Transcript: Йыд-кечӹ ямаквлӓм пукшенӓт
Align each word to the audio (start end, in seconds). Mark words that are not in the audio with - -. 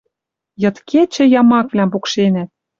Йыд-кечӹ 0.61 1.23
ямаквлӓм 1.39 1.89
пукшенӓт 1.93 2.49